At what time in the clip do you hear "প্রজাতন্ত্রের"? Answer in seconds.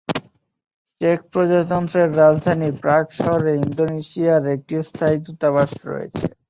1.31-2.09